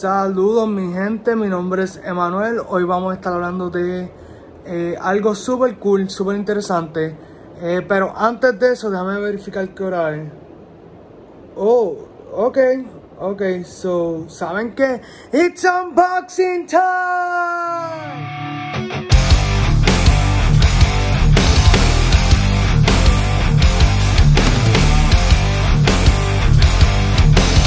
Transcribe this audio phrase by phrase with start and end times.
[0.00, 2.60] Saludos mi gente, mi nombre es Emanuel.
[2.68, 4.08] Hoy vamos a estar hablando de
[4.64, 7.16] eh, algo súper cool, súper interesante.
[7.60, 10.30] Eh, pero antes de eso, déjame verificar qué hora es.
[11.56, 11.96] Oh,
[12.32, 12.58] ok,
[13.18, 15.00] ok, so, ¿saben qué?
[15.32, 18.37] It's unboxing time!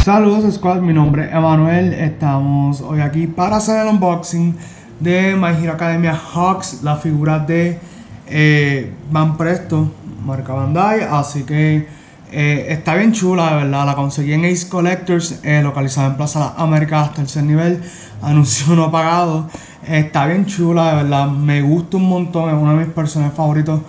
[0.04, 4.58] Saludos Squad, mi nombre es Emanuel, estamos hoy aquí para hacer el unboxing
[5.00, 7.78] de My Hero Academia Hawks, la figura de
[8.26, 9.92] eh, Van Presto,
[10.26, 11.88] marca Bandai, así que
[12.32, 16.40] eh, está bien chula, de verdad, la conseguí en Ace Collectors, eh, localizada en Plaza
[16.40, 17.80] Las Américas, tercer nivel,
[18.23, 19.50] anuncio no pagado,
[19.88, 23.81] está bien chula, de verdad, me gusta un montón, es uno de mis personajes favoritos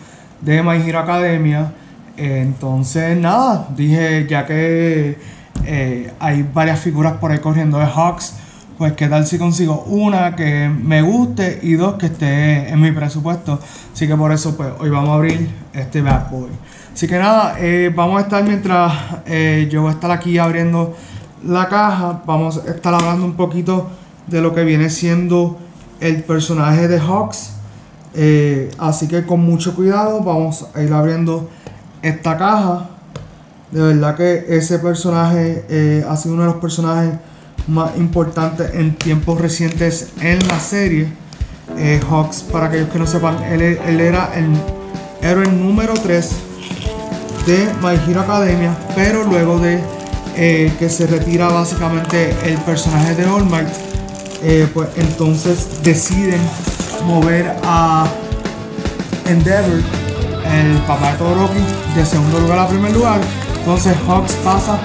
[0.43, 1.73] de My Hero Academia,
[2.19, 8.35] entonces nada, dije ya que eh, hay varias figuras por ahí corriendo de Hawks.
[8.79, 12.91] Pues qué tal si consigo una que me guste y dos que esté en mi
[12.91, 13.61] presupuesto.
[13.93, 16.51] Así que por eso pues hoy vamos a abrir este Bad Boy.
[16.93, 18.93] Así que nada, eh, vamos a estar mientras
[19.27, 20.97] eh, yo voy a estar aquí abriendo
[21.45, 22.23] la caja.
[22.27, 23.89] Vamos a estar hablando un poquito
[24.27, 25.59] de lo que viene siendo
[26.01, 27.53] el personaje de Hawks.
[28.79, 31.49] así que con mucho cuidado vamos a ir abriendo
[32.03, 32.92] esta caja.
[33.73, 37.15] De verdad que ese personaje eh, ha sido uno de los personajes
[37.69, 41.09] más importantes en tiempos recientes en la serie.
[41.79, 44.53] Eh, Hawks, para aquellos que no sepan, él, era el
[45.23, 46.31] héroe número 3
[47.47, 49.81] de My Hero Academia, pero luego de
[50.37, 53.69] eh, que se retira básicamente el personaje de All Might,
[54.75, 56.41] pues entonces deciden
[57.07, 58.05] mover a
[59.25, 59.81] Endeavor,
[60.53, 61.61] el papá de Todoroki,
[61.97, 63.21] de segundo lugar a primer lugar
[63.63, 64.77] entonces Hawks pasa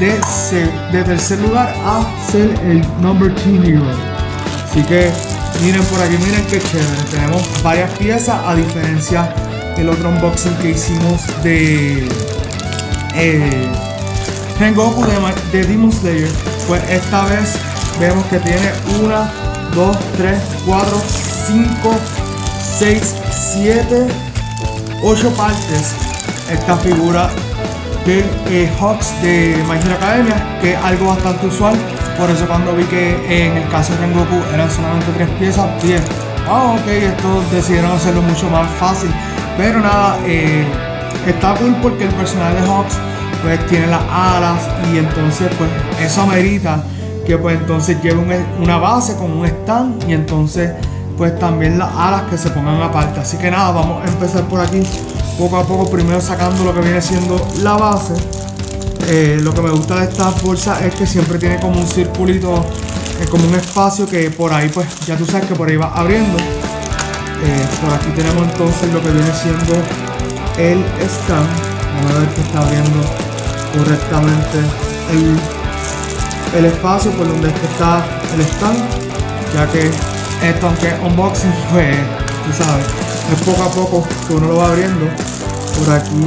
[0.00, 3.82] de, tercer lugar a ser el number 2 hero.
[4.64, 5.10] Así que
[5.62, 7.02] miren por aquí, miren qué chévere.
[7.10, 9.34] Tenemos varias piezas a diferencia
[9.76, 12.08] del otro unboxing que hicimos de
[13.16, 13.68] eh,
[14.58, 16.30] Rengoku de, de Demon Slayer.
[16.66, 17.54] Pues esta vez
[18.00, 19.14] vemos que tiene 1,
[19.74, 21.02] 2, 3, 4,
[21.48, 21.94] 5,
[22.78, 23.14] 6,
[23.52, 24.06] 7,
[25.02, 25.92] 8 partes.
[26.50, 27.30] Esta figura
[28.06, 31.74] de eh, Hawks de My Hero Academia, que es algo bastante usual.
[32.18, 36.02] Por eso cuando vi que en el caso de Rengoku eran solamente tres piezas, bien,
[36.48, 39.10] ah ok, esto decidieron hacerlo mucho más fácil.
[39.56, 40.64] Pero nada, eh,
[41.26, 42.98] está cool porque el personaje de Hawks
[43.42, 45.70] pues tiene las alas y entonces pues
[46.00, 46.82] eso amerita
[47.26, 50.72] que pues entonces lleve una base con un stand y entonces
[51.16, 53.20] pues también las alas que se pongan aparte.
[53.20, 54.82] Así que nada, vamos a empezar por aquí
[55.42, 58.14] poco a poco, primero sacando lo que viene siendo la base.
[59.08, 62.64] Eh, lo que me gusta de esta bolsa es que siempre tiene como un circulito,
[63.20, 65.92] eh, como un espacio que por ahí, pues ya tú sabes que por ahí va
[65.96, 66.38] abriendo.
[66.38, 69.74] Eh, por aquí tenemos entonces lo que viene siendo
[70.58, 71.48] el stand.
[71.96, 73.00] Vamos a ver que está abriendo
[73.76, 74.58] correctamente
[75.10, 78.78] el, el espacio por donde está el stand.
[79.56, 79.90] Ya que
[80.48, 81.96] esto, aunque unboxing, pues,
[82.46, 82.86] tú sabes,
[83.32, 85.31] es poco a poco que uno lo va abriendo.
[85.84, 86.26] Por aquí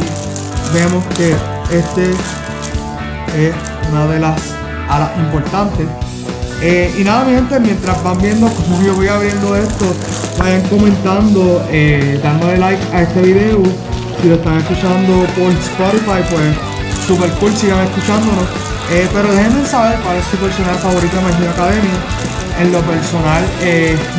[0.74, 1.34] vemos que
[1.72, 3.56] este es
[3.90, 4.42] una de las
[4.90, 5.88] alas importantes.
[6.62, 9.86] Eh, y nada, mi gente, mientras van viendo cómo yo voy abriendo esto,
[10.38, 13.64] vayan comentando, eh, dándole like a este video.
[14.22, 18.44] Si lo están escuchando por Spotify, pues super cool, sigan escuchándonos.
[18.92, 21.96] Eh, pero déjenme saber cuál es su personaje favorito de My Academia.
[22.60, 23.44] En lo personal,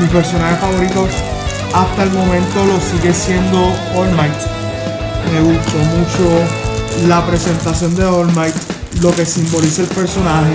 [0.01, 1.07] mi personaje favorito
[1.75, 4.66] hasta el momento lo sigue siendo All Might.
[5.33, 8.55] Me gustó mucho la presentación de All Might,
[9.03, 10.55] lo que simboliza el personaje.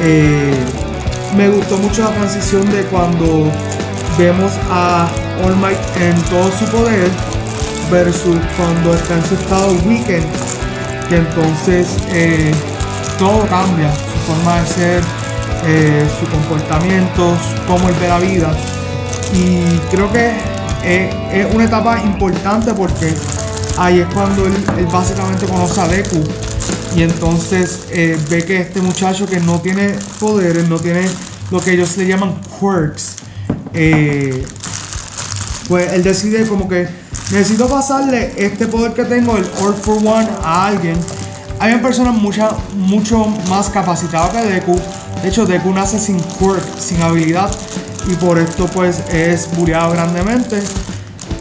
[0.00, 0.54] Eh,
[1.36, 3.50] me gustó mucho la transición de cuando
[4.18, 5.08] vemos a
[5.44, 7.10] All Might en todo su poder
[7.90, 10.26] versus cuando está en su estado weekend,
[11.08, 12.52] que entonces eh,
[13.18, 15.02] todo cambia, su forma de ser,
[15.66, 18.50] eh, su comportamiento, cómo él ve la vida.
[19.32, 20.32] Y creo que
[20.84, 23.14] es, una etapa importante porque
[23.76, 24.54] ahí es cuando él,
[24.92, 26.22] básicamente conoce a Deku.
[26.94, 31.06] Y entonces eh, ve que este muchacho que no tiene poderes, no tiene
[31.50, 33.16] lo que ellos le llaman quirks,
[33.74, 34.46] eh,
[35.68, 36.88] pues él decide como que
[37.30, 40.96] necesito pasarle este poder que tengo, el All for One, a alguien.
[41.58, 44.80] Hay personas mucha, mucho más capacitadas que Deku.
[45.22, 47.50] De hecho, Deku nace sin quirk, sin habilidad
[48.08, 50.62] y por esto pues es bureado grandemente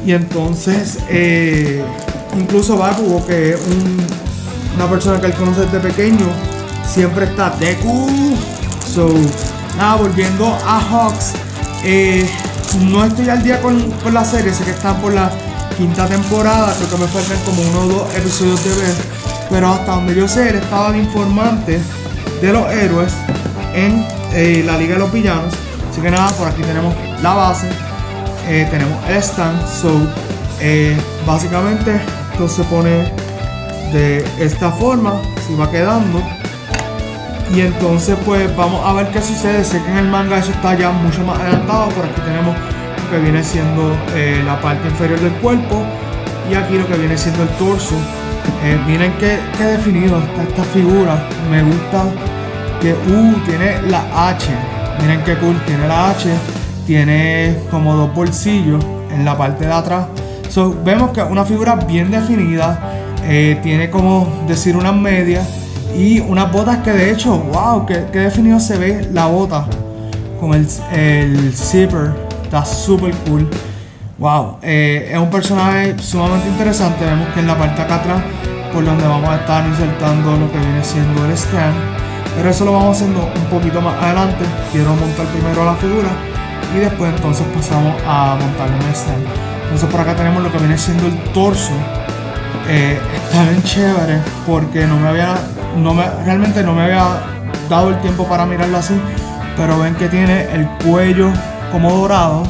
[0.06, 1.84] y entonces eh,
[2.38, 3.60] incluso Bakugo que es
[4.76, 6.28] una persona que él conoce desde pequeño
[6.86, 8.36] siempre está Deku
[8.86, 9.10] so
[9.78, 11.34] nada, volviendo a Hawks.
[11.84, 12.28] Eh,
[12.90, 15.30] no estoy al día con, la serie, sé que están por la
[15.78, 18.96] quinta temporada, creo que me faltan como uno o dos episodios de ver.
[19.50, 21.80] Pero hasta donde yo sé, estaba de informante
[22.42, 23.14] de los héroes
[23.74, 25.54] en eh, la Liga de los Villanos.
[25.92, 27.70] Así que nada, por aquí tenemos la base,
[28.48, 29.26] eh, tenemos el.
[29.82, 29.92] So,
[31.28, 32.00] básicamente
[32.36, 33.10] esto se pone
[33.94, 36.22] de esta forma, si va quedando.
[37.54, 39.64] Y entonces pues vamos a ver qué sucede.
[39.64, 41.88] Sé que en el manga eso está ya mucho más adelantado.
[41.92, 45.82] Por aquí tenemos lo que viene siendo eh, la parte inferior del cuerpo.
[46.52, 47.96] Y aquí lo que viene siendo el torso.
[48.66, 51.18] Eh, miren qué, definido está esta figura.
[51.50, 52.04] Me gusta
[52.82, 54.48] que uh, tiene la H.
[55.00, 55.58] Miren qué cool.
[55.66, 56.30] Tiene la H.
[56.86, 60.08] Tiene como dos bolsillos en la parte de atrás.
[60.50, 62.80] So, vemos que una figura bien definida.
[63.24, 65.48] Eh, tiene como decir unas medias
[65.98, 69.66] y unas botas que de hecho, wow, que, definido se ve la bota
[70.40, 72.12] con el, el zipper,
[72.44, 73.50] está súper cool.
[74.18, 77.04] Wow, eh, es un personaje sumamente interesante.
[77.04, 78.24] Vemos que en la parte acá atrás,
[78.72, 81.76] por donde vamos a estar insertando lo que viene siendo el stand.
[82.38, 84.46] Pero eso lo vamos haciendo un poquito más adelante.
[84.72, 86.10] Quiero montar primero la figura
[86.76, 89.55] y después entonces pasamos a montarle el stand.
[89.66, 91.72] Entonces por acá tenemos lo que viene siendo el torso.
[92.68, 95.36] Eh, está bien chévere porque no me había
[95.78, 97.22] no me, realmente no me había
[97.70, 98.96] dado el tiempo para mirarlo así,
[99.58, 101.32] pero ven que tiene el cuello
[101.72, 102.44] como dorado,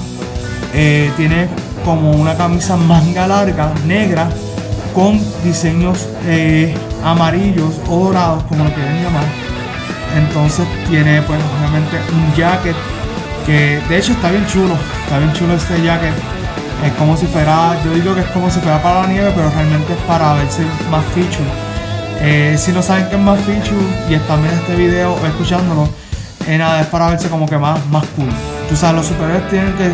[0.73, 1.47] eh, tiene
[1.83, 4.27] como una camisa manga larga, negra,
[4.93, 9.25] con diseños eh, amarillos o dorados, como lo quieren llamar.
[10.17, 12.75] Entonces tiene pues obviamente un jacket
[13.45, 16.13] que de hecho está bien chulo, está bien chulo este jacket.
[16.83, 19.49] Es como si fuera, yo digo que es como si fuera para la nieve, pero
[19.49, 21.49] realmente es para verse más feature.
[22.21, 25.89] Eh, si no saben qué es más feature y están viendo este video o escuchándolo,
[26.47, 28.29] eh, nada, es para verse como que más, más cool.
[28.69, 29.89] Tú sabes, los superhéroes tienen que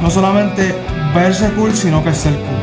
[0.00, 0.74] no solamente
[1.14, 2.58] verse cool, sino que ser cool.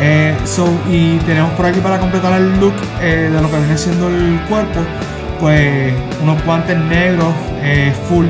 [0.00, 4.08] Eh, so, y tenemos por aquí para completar el look de lo que viene siendo
[4.08, 4.80] el cuerpo,
[5.40, 5.92] pues
[6.22, 7.34] unos guantes negros
[8.08, 8.26] full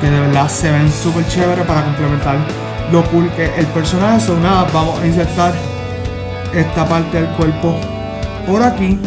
[0.00, 2.36] que de verdad se ven súper chévere para complementar
[2.92, 4.20] lo cool que el personaje.
[4.20, 5.52] So, nada, vamos a insertar
[6.54, 7.74] esta parte del cuerpo
[8.46, 8.98] por aquí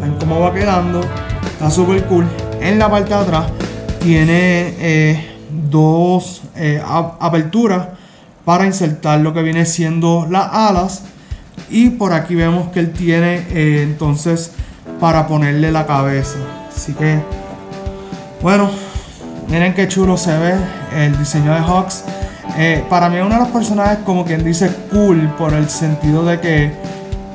[0.00, 1.00] Ven cómo va quedando.
[1.46, 2.26] Está súper cool.
[2.60, 3.46] En la parte de atrás
[4.00, 5.36] tiene eh,
[5.70, 7.88] dos eh, aperturas
[8.44, 11.02] para insertar lo que viene siendo las alas.
[11.70, 14.52] Y por aquí vemos que él tiene eh, entonces
[15.00, 16.36] para ponerle la cabeza.
[16.74, 17.18] Así que,
[18.42, 18.70] bueno,
[19.48, 20.54] miren qué chulo se ve
[20.94, 22.04] el diseño de Hawks.
[22.88, 26.40] Para mí es uno de los personajes como quien dice cool por el sentido de
[26.40, 26.72] que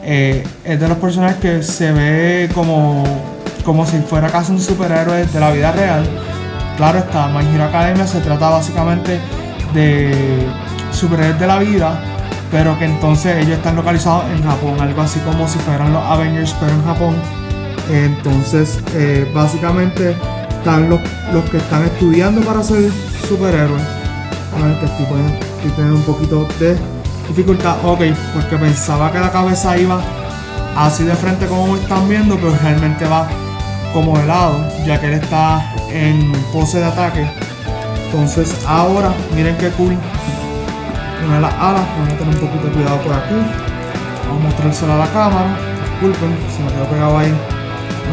[0.04, 3.04] eh, es de los personajes que se ve como,
[3.64, 6.04] como si fuera casi un superhéroe de la vida real.
[6.78, 9.20] Claro está, My Hero Academia se trata básicamente
[9.74, 10.48] de
[10.92, 12.02] superhéroes de la vida,
[12.50, 16.56] pero que entonces ellos están localizados en Japón, algo así como si fueran los Avengers,
[16.60, 17.16] pero en Japón.
[17.92, 20.16] Entonces, eh, básicamente
[20.50, 21.00] están los,
[21.34, 22.90] los, que están estudiando para ser
[23.28, 23.99] superhéroes.
[24.60, 26.78] Que estoy, estoy teniendo un poquito de
[27.30, 28.02] dificultad, ok,
[28.34, 30.02] porque pensaba que la cabeza iba
[30.76, 33.26] así de frente como están viendo, pero realmente va
[33.94, 37.26] como de lado, ya que él está en pose de ataque.
[38.06, 39.98] Entonces ahora, miren qué cool.
[41.26, 43.36] Una de las alas, vamos a tener un poquito de cuidado por aquí.
[44.28, 45.58] Vamos a mostrárselo a la cámara.
[45.90, 47.34] Disculpen, se me quedó pegado ahí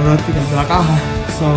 [0.05, 0.95] los stickers de la caja.
[1.39, 1.53] So,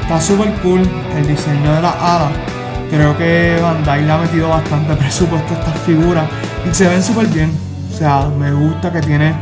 [0.00, 0.80] está súper cool
[1.14, 2.57] el diseño de las alas.
[2.90, 6.26] Creo que Bandai le ha metido bastante presupuesto a estas figuras
[6.68, 7.52] y se ven súper bien.
[7.92, 9.34] O sea, me gusta que tiene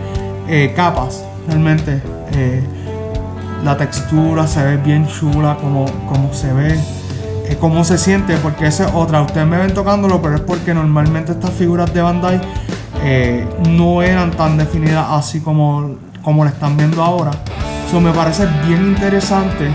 [0.48, 2.02] eh, capas, realmente.
[2.32, 2.62] Eh,
[3.64, 6.78] la textura se ve bien chula, como, como se ve,
[7.48, 9.22] eh, cómo se siente, porque esa es otra.
[9.22, 12.40] Ustedes me ven tocándolo, pero es porque normalmente estas figuras de Bandai
[13.68, 17.30] no eran tan definidas así como, como la están viendo ahora.
[17.86, 19.68] Eso me parece bien interesante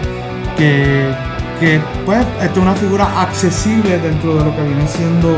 [0.57, 1.13] que,
[1.61, 5.37] que pues, esta es una figura accesible dentro de lo que viene siendo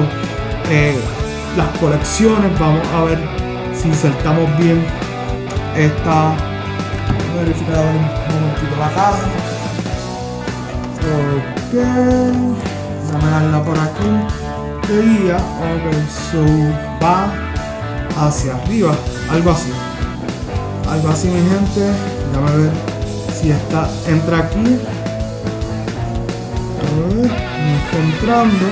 [1.58, 2.58] las colecciones.
[2.58, 3.20] Vamos a ver
[3.76, 4.86] si insertamos bien
[5.76, 6.34] esta.
[7.36, 9.20] verificar un momentito la caja.
[11.12, 11.74] Ok.
[13.14, 14.10] A darla por aquí.
[14.88, 15.36] De guía.
[15.36, 15.86] Ok,
[16.32, 16.42] so
[17.04, 17.34] va
[18.26, 18.96] hacia arriba.
[19.30, 19.74] Algo así.
[20.90, 21.92] Algo así, mi gente.
[22.32, 22.72] Déjame ver
[23.34, 23.90] si está.
[24.08, 24.80] Entra aquí.
[27.92, 28.66] Encontrando.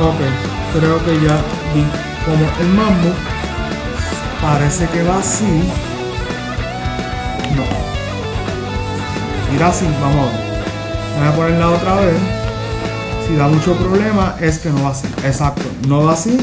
[0.00, 1.36] Ok creo que ya
[1.74, 1.84] vi
[2.24, 3.10] como el mambo
[4.40, 5.62] parece que va así.
[7.56, 7.64] No.
[9.52, 10.48] Mira así vamos a ver.
[11.18, 12.16] Voy a ponerla otra vez.
[13.26, 15.08] Si da mucho problema es que no va así.
[15.24, 16.38] Exacto no va así.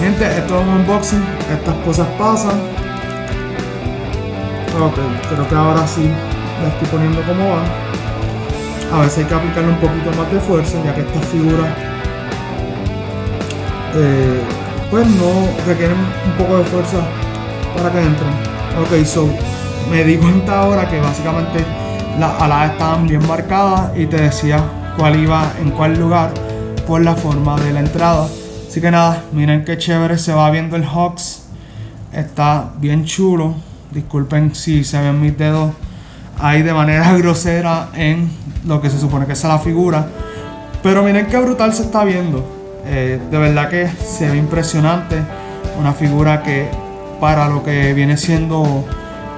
[0.00, 1.24] Gente esto es un unboxing.
[1.52, 2.60] Estas cosas pasan.
[4.80, 4.98] Ok
[5.30, 6.10] creo que ahora sí
[6.62, 7.87] la estoy poniendo como va
[8.92, 11.68] a veces hay que aplicarle un poquito más de fuerza ya que estas figuras
[13.94, 14.42] eh,
[14.90, 16.98] pues no requieren un poco de fuerza
[17.76, 18.30] para que entren.
[18.80, 19.28] Ok so
[19.90, 21.64] me di cuenta ahora que básicamente
[22.18, 24.62] las alas estaban bien marcadas y te decía
[24.96, 26.30] cuál iba en cuál lugar
[26.86, 28.28] por la forma de la entrada.
[28.68, 31.44] Así que nada miren qué chévere se va viendo el Hawks.
[32.12, 33.54] Está bien chulo.
[33.90, 35.72] Disculpen si se ven mis dedos
[36.38, 38.30] ahí de manera grosera en
[38.66, 40.06] lo que se supone que es la figura.
[40.82, 42.44] Pero miren qué brutal se está viendo.
[42.86, 45.16] Eh, de verdad que se ve impresionante.
[45.78, 46.68] Una figura que
[47.20, 48.84] para lo que viene siendo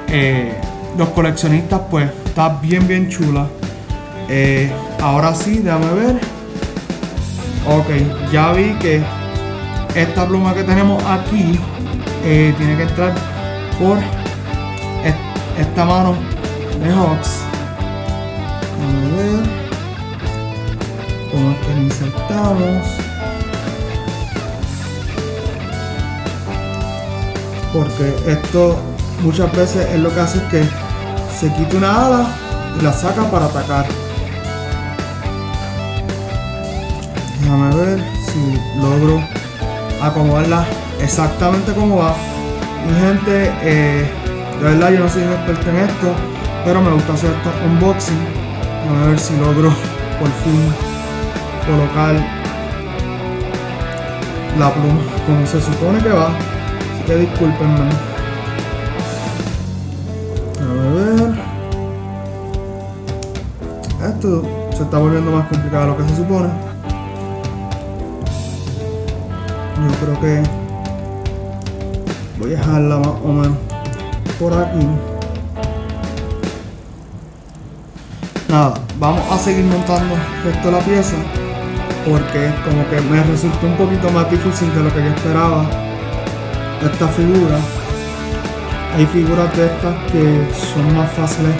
[0.08, 0.54] eh,
[0.96, 3.46] los coleccionistas, pues está bien, bien chula.
[4.28, 4.70] Eh,
[5.02, 6.20] ahora sí, déjame ver.
[7.68, 9.02] Ok, ya vi que
[9.94, 11.58] esta pluma que tenemos aquí
[12.22, 13.12] tiene que entrar
[13.78, 13.98] por
[15.58, 16.14] esta mano
[16.88, 17.40] Hawks.
[18.78, 19.60] Vamos a ver
[21.32, 22.86] es que lo insertamos.
[27.72, 28.76] Porque esto
[29.22, 30.64] muchas veces es lo que hace que
[31.38, 32.26] se quite una ala
[32.78, 33.86] y la saca para atacar.
[37.40, 39.22] Déjame ver si logro
[40.02, 40.64] acomodarla
[41.00, 42.14] exactamente como va.
[42.86, 44.10] Mi gente, eh,
[44.58, 48.18] de verdad yo no soy un experto en esto pero me gusta hacer esto unboxing
[48.88, 49.70] a ver si logro
[50.18, 50.72] por fin
[51.66, 52.14] colocar
[54.58, 56.26] la pluma como se supone que va.
[56.26, 57.90] Así que discúlpenme.
[60.60, 61.34] A ver.
[64.12, 64.42] Esto
[64.76, 66.48] se está volviendo más complicado de lo que se supone.
[69.76, 70.42] Yo creo que
[72.38, 73.56] voy a dejarla más o menos
[74.38, 74.86] por aquí
[78.50, 80.14] nada, vamos a seguir montando
[80.48, 81.16] esto la pieza
[82.08, 85.64] porque como que me resultó un poquito más difícil de lo que yo esperaba
[86.82, 87.58] esta figura.
[88.96, 91.54] Hay figuras de estas que son más fáciles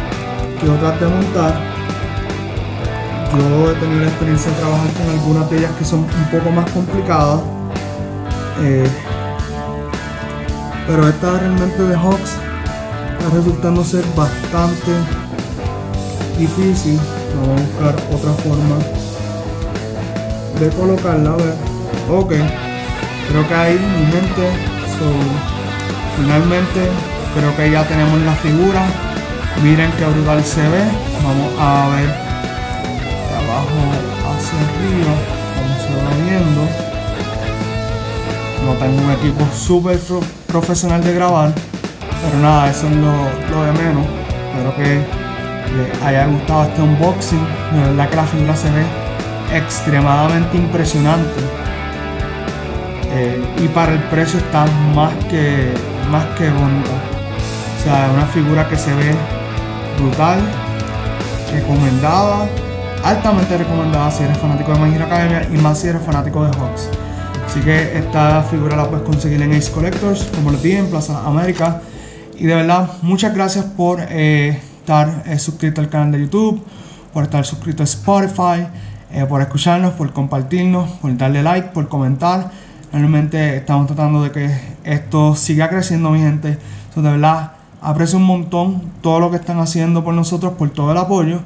[0.61, 1.55] que otras de montar.
[3.39, 6.51] Yo he tenido la experiencia de trabajar con algunas de ellas que son un poco
[6.51, 7.41] más complicadas
[8.63, 8.87] eh,
[10.87, 12.33] pero esta realmente de Hawks
[13.19, 14.93] está resultando ser bastante
[16.41, 16.99] difícil
[17.37, 18.77] vamos a buscar otra forma
[20.59, 21.55] de colocarla a ver
[22.11, 22.33] ok
[23.29, 24.71] creo que ahí mi gente
[26.17, 26.81] finalmente
[27.35, 28.87] creo que ya tenemos la figura.
[29.63, 30.83] Miren qué brutal se ve.
[31.23, 32.09] Vamos a ver
[33.29, 33.79] de abajo
[34.29, 35.15] hacia arriba
[35.57, 36.63] como se va viendo.
[38.67, 39.99] No tengo un equipo súper
[40.47, 41.53] profesional de grabar
[42.23, 43.13] pero nada eso es lo,
[43.51, 44.07] lo de menos.
[44.53, 45.20] Espero que
[45.77, 47.47] les haya gustado este unboxing.
[47.73, 48.85] De verdad que la figura se ve
[49.55, 51.41] extremadamente impresionante.
[53.13, 55.73] Eh, y para el precio está más que,
[56.11, 56.91] más que bonita.
[57.79, 59.15] O sea, es una figura que se ve
[59.99, 60.39] brutal,
[61.53, 62.47] recomendada,
[63.03, 66.89] altamente recomendada si eres fanático de My Academia y más si eres fanático de Hawks.
[67.47, 71.27] Así que esta figura la puedes conseguir en Ace Collectors, como les dije, en Plaza
[71.27, 71.81] América.
[72.37, 74.61] Y de verdad, muchas gracias por eh,
[74.91, 76.61] estar eh, suscrito al canal de YouTube,
[77.13, 78.67] por estar suscrito a Spotify,
[79.13, 82.51] eh, por escucharnos, por compartirnos, por darle like, por comentar.
[82.93, 84.51] Realmente estamos tratando de que
[84.83, 86.59] esto siga creciendo, mi gente.
[86.97, 90.99] de verdad, aprecio un montón todo lo que están haciendo por nosotros, por todo el
[90.99, 91.39] apoyo.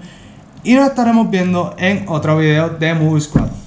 [0.62, 3.63] Y nos estaremos viendo en otro video de Movie Squad.